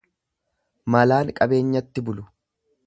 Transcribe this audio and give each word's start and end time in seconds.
Malaan 0.95 1.31
qabeenyatti 1.41 2.09
bulu. 2.11 2.29